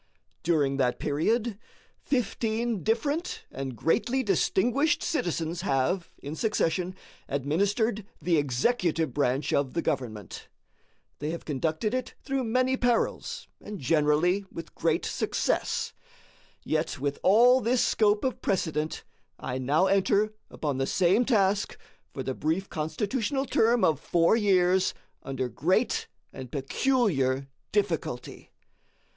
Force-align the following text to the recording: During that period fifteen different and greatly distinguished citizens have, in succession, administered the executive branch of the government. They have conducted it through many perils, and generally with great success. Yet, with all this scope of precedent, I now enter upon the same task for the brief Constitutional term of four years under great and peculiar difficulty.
During 0.41 0.77
that 0.77 0.97
period 0.97 1.59
fifteen 2.01 2.81
different 2.81 3.45
and 3.51 3.75
greatly 3.75 4.23
distinguished 4.23 5.03
citizens 5.03 5.61
have, 5.61 6.09
in 6.17 6.35
succession, 6.35 6.95
administered 7.29 8.03
the 8.19 8.37
executive 8.37 9.13
branch 9.13 9.53
of 9.53 9.75
the 9.75 9.81
government. 9.83 10.47
They 11.19 11.29
have 11.29 11.45
conducted 11.45 11.93
it 11.93 12.15
through 12.23 12.45
many 12.45 12.75
perils, 12.77 13.47
and 13.63 13.77
generally 13.79 14.43
with 14.51 14.73
great 14.73 15.05
success. 15.05 15.93
Yet, 16.63 16.99
with 16.99 17.19
all 17.21 17.61
this 17.61 17.85
scope 17.85 18.23
of 18.23 18.41
precedent, 18.41 19.03
I 19.37 19.59
now 19.59 19.85
enter 19.85 20.33
upon 20.49 20.79
the 20.79 20.87
same 20.87 21.25
task 21.25 21.77
for 22.11 22.23
the 22.23 22.33
brief 22.33 22.69
Constitutional 22.71 23.45
term 23.45 23.83
of 23.83 23.99
four 23.99 24.35
years 24.35 24.95
under 25.21 25.47
great 25.47 26.07
and 26.33 26.51
peculiar 26.51 27.49
difficulty. 27.71 28.49